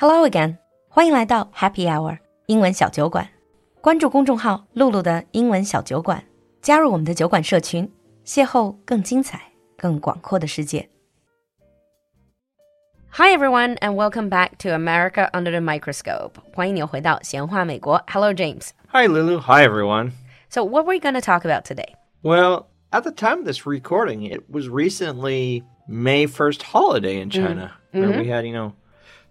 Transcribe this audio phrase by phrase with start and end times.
[0.00, 3.28] Hello again，欢迎来到 Happy Hour 英文小酒馆。
[3.80, 6.22] 关注公众号“露露的英文小酒馆”，
[6.62, 7.92] 加入我们的酒馆社群，
[8.24, 9.42] 邂逅更精彩、
[9.76, 10.88] 更广阔的世界。
[13.10, 16.34] Hi everyone and welcome back to America Under the microscope.
[16.54, 18.00] 欢迎你回到闲话美国。
[18.06, 18.68] Hello James.
[18.92, 19.40] Hi Lulu.
[19.40, 20.12] Hi everyone.
[20.48, 21.96] So what are we going to talk about today?
[22.22, 27.72] Well, at the time of this recording, it was recently May 1st holiday in China,
[27.92, 28.00] mm -hmm.
[28.00, 28.32] where we mm-hmm.
[28.32, 28.74] had, you know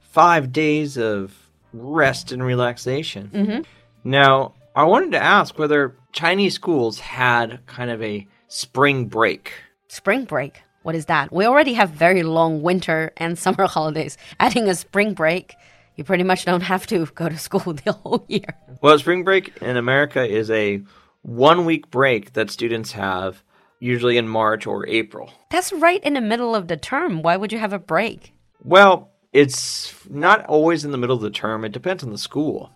[0.10, 1.34] five days of
[1.74, 3.32] rest and relaxation.
[3.34, 3.62] Mm-hmm.
[4.04, 9.54] Now, I wanted to ask whether Chinese schools had kind of a spring break.
[9.88, 10.62] Spring break.
[10.84, 11.32] What is that?
[11.32, 14.18] We already have very long winter and summer holidays.
[14.40, 15.56] Adding a spring break,
[15.96, 18.54] you pretty much don't have to go to school the whole year.
[18.82, 20.82] Well, spring break in America is a
[21.24, 23.44] one week break that students have
[23.80, 25.32] usually in March or April.
[25.52, 27.22] That's right in the middle of the term.
[27.22, 28.34] Why would you have a break?
[28.64, 31.65] Well, it's not always in the middle of the term.
[31.65, 32.71] It depends on the school.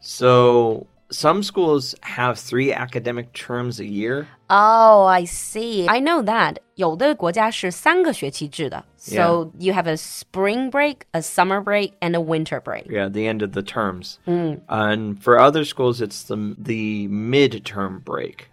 [0.00, 4.26] So some schools have three academic terms a year.
[4.50, 5.86] Oh, I see.
[5.88, 6.58] I know that.
[6.74, 8.84] 有的国家是三个学期制的.
[8.96, 12.86] So you have a spring break, a summer break, and a winter break.
[12.90, 14.18] Yeah, the end of the terms.
[14.26, 18.48] And for other schools, it's the the midterm break.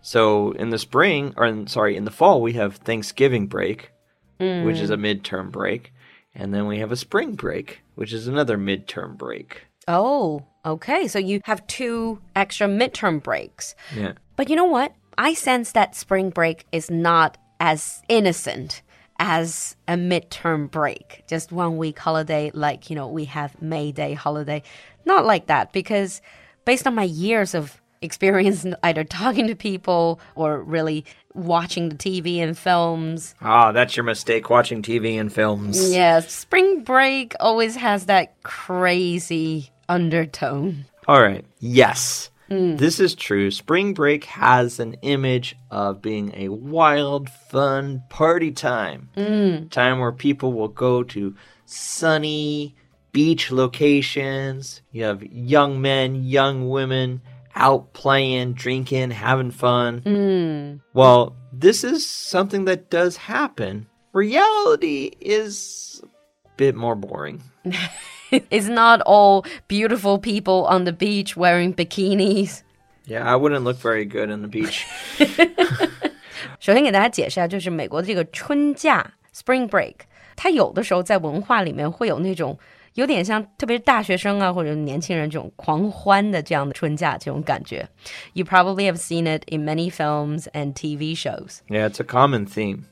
[0.00, 3.90] So in the spring, or in, sorry, in the fall, we have Thanksgiving break,
[4.38, 5.91] which is a midterm break,
[6.35, 9.63] and then we have a spring break, which is another midterm break.
[9.87, 11.07] Oh, okay.
[11.07, 13.75] So you have two extra midterm breaks.
[13.95, 14.13] Yeah.
[14.35, 14.93] But you know what?
[15.17, 18.81] I sense that spring break is not as innocent
[19.19, 21.23] as a midterm break.
[21.27, 24.63] Just one week holiday, like, you know, we have May Day holiday.
[25.05, 26.21] Not like that, because
[26.65, 32.37] based on my years of experience either talking to people or really watching the TV
[32.37, 35.91] and films, Ah, that's your mistake watching TV and films.
[35.91, 40.85] yeah, spring break always has that crazy undertone.
[41.07, 41.45] All right.
[41.59, 42.29] Yes.
[42.49, 43.49] This is true.
[43.49, 49.09] Spring break has an image of being a wild, fun party time.
[49.71, 51.35] Time where people will go to
[51.65, 52.75] sunny
[53.11, 54.81] beach locations.
[54.91, 57.21] You have young men, young women
[57.54, 60.80] out playing, drinking, having fun.
[60.94, 63.86] Well, this is something that does happen.
[64.12, 67.42] Reality is a bit more boring.
[68.30, 72.62] It's not all beautiful people on the beach wearing bikinis.
[73.06, 74.84] Yeah, I wouldn't look very good on the beach.
[76.60, 79.94] 首先给大家解释一下，就是美国的这个春假 （Spring Break），
[80.36, 82.58] 它有的时候在文化里面会有那种
[82.94, 87.88] 有点像，特别是大学生啊或者年轻人这种狂欢的这样的春假这种感觉。
[88.32, 91.60] You probably have seen it in many films and TV shows.
[91.68, 92.84] Yeah, it's a common theme.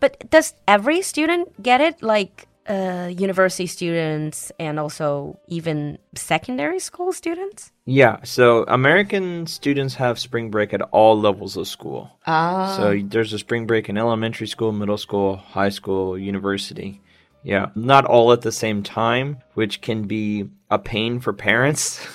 [0.00, 2.00] But does every student get it?
[2.00, 7.70] Like uh, university students and also even secondary school students?
[7.84, 12.08] Yeah, so American students have spring break at all levels of school.
[12.26, 12.74] Ah.
[12.78, 17.02] So there's a spring break in elementary school, middle school, high school, university.
[17.43, 22.05] Yeah, not all at the same time, which can be a pain for parents.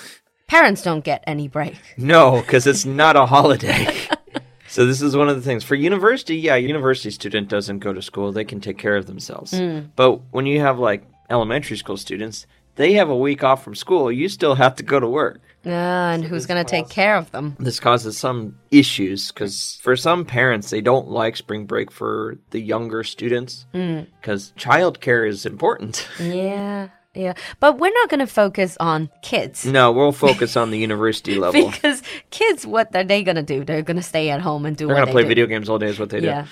[0.47, 1.75] Parents don't get any break.
[1.97, 3.87] no, because it's not a holiday.
[4.67, 5.63] so this is one of the things.
[5.63, 8.31] For university, yeah, university student doesn't go to school.
[8.31, 9.53] They can take care of themselves.
[9.53, 9.89] Mm.
[9.95, 14.11] But when you have like elementary school students, they have a week off from school.
[14.11, 15.39] You still have to go to work.
[15.67, 17.55] Ah, and who's going to take care of them?
[17.59, 22.59] this causes some issues because for some parents they don't like spring break for the
[22.59, 27.33] younger students because childcare is important Yeah, yeah.
[27.59, 29.65] But we're not going to focus on kids.
[29.65, 33.63] no we'll focus on the university level Because kids, what are they going to do?
[33.63, 35.29] They're going to stay at home and do they're what going to they play do.
[35.29, 36.43] video games all day is what they Yeah.
[36.43, 36.47] do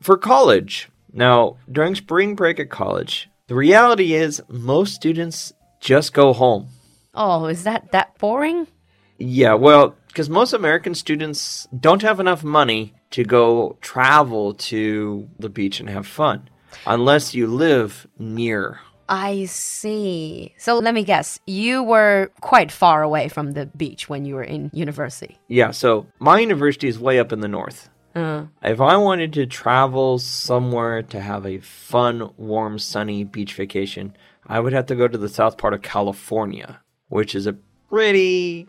[0.00, 6.32] for college now during spring break at college the reality is most students just go
[6.32, 6.68] home
[7.18, 8.68] Oh, is that that boring?
[9.18, 15.48] Yeah, well, because most American students don't have enough money to go travel to the
[15.48, 16.48] beach and have fun
[16.86, 18.78] unless you live near.
[19.08, 20.54] I see.
[20.58, 21.40] So let me guess.
[21.44, 25.38] You were quite far away from the beach when you were in university.
[25.48, 27.88] Yeah, so my university is way up in the north.
[28.14, 28.44] Uh.
[28.62, 34.14] If I wanted to travel somewhere to have a fun, warm, sunny beach vacation,
[34.48, 37.56] I would have to go to the south part of California, which is a
[37.88, 38.66] pretty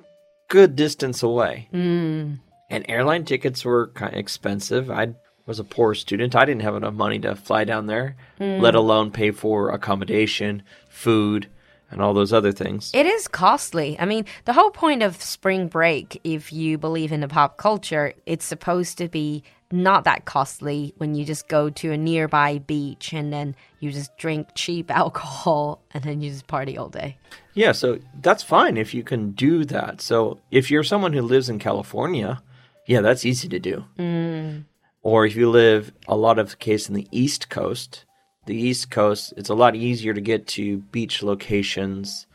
[0.50, 1.68] good distance away.
[1.72, 2.36] Hmm.
[2.70, 4.92] And airline tickets were kind of expensive.
[4.92, 5.16] I
[5.46, 6.36] was a poor student.
[6.36, 8.60] I didn't have enough money to fly down there, hmm.
[8.60, 11.48] let alone pay for accommodation, food,
[11.92, 12.92] and all those other things.
[12.94, 13.98] It is costly.
[14.00, 18.14] I mean, the whole point of spring break, if you believe in the pop culture,
[18.26, 23.14] it's supposed to be not that costly when you just go to a nearby beach
[23.14, 27.18] and then you just drink cheap alcohol and then you just party all day.
[27.54, 30.02] Yeah, so that's fine if you can do that.
[30.02, 32.42] So if you're someone who lives in California,
[32.86, 33.86] yeah, that's easy to do.
[33.98, 34.66] Mm.
[35.02, 38.06] Or if you live a lot of the case in the East Coast,
[38.46, 42.26] the East Coast, it's a lot easier to get to beach locations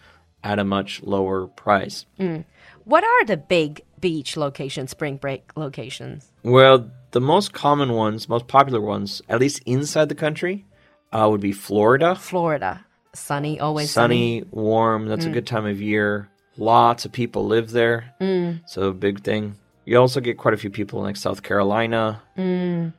[0.44, 2.06] at a much lower price.
[2.20, 2.44] Mm.
[2.84, 6.30] What are the big beach locations, spring break locations?
[6.42, 10.66] Well, the most common ones, most popular ones, at least inside the country,
[11.12, 12.16] uh, would be Florida.
[12.16, 12.84] Florida.
[13.14, 14.40] Sunny, always sunny.
[14.40, 15.06] Sunny, warm.
[15.06, 15.34] That's a mm.
[15.34, 16.28] good time of year.
[16.56, 18.12] Lots of people live there.
[18.20, 18.68] Mm.
[18.68, 19.54] So, big thing.
[19.84, 22.20] You also get quite a few people in like South Carolina.
[22.36, 22.92] Mm.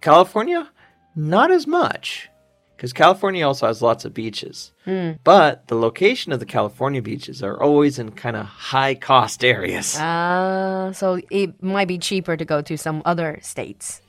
[0.00, 0.70] California,
[1.14, 2.30] not as much.
[2.78, 4.70] Because California also has lots of beaches.
[5.24, 9.96] But the location of the California beaches are always in kind of high cost areas.
[9.98, 14.00] Uh, so it might be cheaper to go to some other states.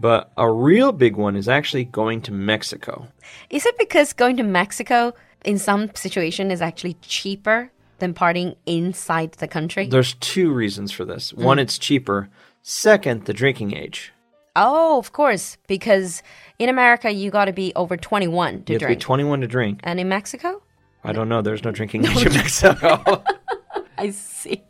[0.00, 3.08] But a real big one is actually going to Mexico.
[3.50, 5.14] Is it because going to Mexico
[5.44, 9.88] in some situation is actually cheaper than partying inside the country?
[9.88, 11.32] There's two reasons for this.
[11.32, 12.28] One, it's cheaper.
[12.62, 14.12] Second, the drinking age.
[14.56, 16.22] Oh, of course, because
[16.58, 19.00] in America you got to be over 21 to You have to be drink.
[19.00, 19.80] 21 to drink.
[19.84, 20.62] and in Mexico?
[21.04, 21.42] I don't know.
[21.42, 23.24] There's no drinking age in Mexico.
[23.98, 24.62] I see.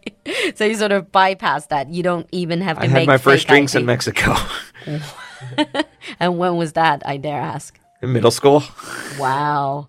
[0.54, 1.88] So you sort of bypass that.
[1.90, 4.34] You don't even have to I make had my first drinks in Mexico
[6.20, 7.78] And when was that, I dare ask?
[8.00, 8.62] in middle school.
[9.18, 9.88] Wow.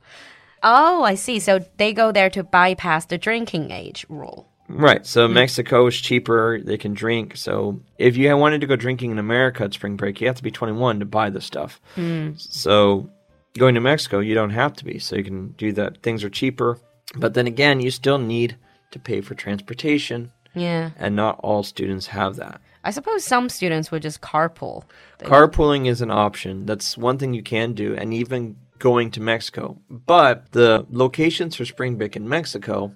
[0.61, 1.39] Oh, I see.
[1.39, 4.47] So they go there to bypass the drinking age rule.
[4.73, 5.05] Right.
[5.05, 5.35] So mm-hmm.
[5.35, 6.59] Mexico is cheaper.
[6.59, 7.37] They can drink.
[7.37, 10.43] So if you wanted to go drinking in America at spring break, you have to
[10.43, 11.79] be 21 to buy the stuff.
[11.95, 12.39] Mm.
[12.39, 13.09] So
[13.57, 14.99] going to Mexico, you don't have to be.
[14.99, 16.01] So you can do that.
[16.01, 16.79] Things are cheaper.
[17.15, 18.57] But then again, you still need
[18.91, 20.31] to pay for transportation.
[20.55, 20.91] Yeah.
[20.97, 22.61] And not all students have that.
[22.83, 24.83] I suppose some students would just carpool.
[25.19, 26.65] Carpooling is an option.
[26.65, 29.77] That's one thing you can do, and even going to Mexico.
[29.89, 32.93] But the locations for spring break in Mexico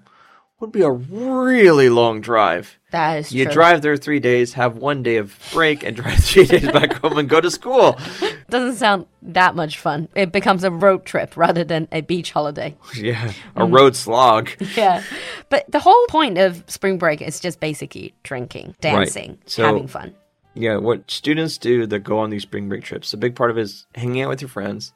[0.59, 2.80] would be a really long drive.
[2.92, 3.54] That is You true.
[3.54, 7.18] drive there three days, have one day of break, and drive three days back home
[7.18, 8.00] and go to school.
[8.50, 10.07] Doesn't sound that much fun.
[10.15, 12.75] It becomes a road trip rather than a beach holiday.
[12.95, 13.75] Yeah, a mm.
[13.75, 14.50] road slog.
[14.75, 15.04] Yeah.
[15.50, 20.15] But the whole point of spring break is just basically drinking, dancing, So- having fun.
[20.56, 23.59] Yeah, what students do that go on these spring break trips, a big part of
[23.59, 24.92] it is hanging out with your friends,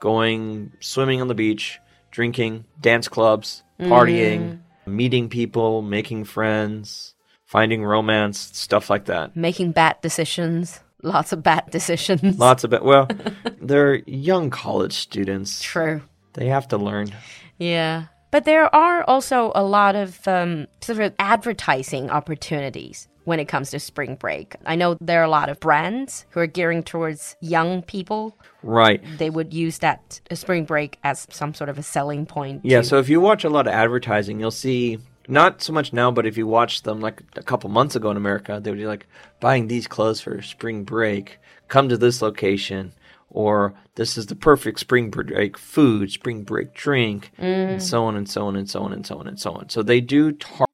[0.00, 1.78] going swimming on the beach,
[2.10, 4.58] drinking, dance clubs, partying, mm.
[4.86, 7.14] Meeting people, making friends,
[7.44, 9.36] finding romance, stuff like that.
[9.36, 10.80] Making bad decisions.
[11.02, 12.38] Lots of bad decisions.
[12.38, 12.82] Lots of bad.
[12.82, 13.08] Well,
[13.60, 15.60] they're young college students.
[15.62, 16.02] True.
[16.32, 17.12] They have to learn.
[17.58, 18.06] Yeah.
[18.34, 23.70] But there are also a lot of um, sort of advertising opportunities when it comes
[23.70, 24.56] to spring break.
[24.66, 28.36] I know there are a lot of brands who are gearing towards young people.
[28.64, 29.00] Right.
[29.18, 32.62] They would use that uh, spring break as some sort of a selling point.
[32.64, 34.98] Yeah, so if you watch a lot of advertising, you'll see
[35.28, 38.16] not so much now, but if you watch them like a couple months ago in
[38.16, 39.06] America, they would be like
[39.38, 41.38] buying these clothes for spring break,
[41.68, 42.94] come to this location,
[43.34, 47.82] or this is the perfect spring break food, spring break drink, and mm.
[47.82, 49.68] so on and so on and so on and so on and so on.
[49.68, 50.70] So they do target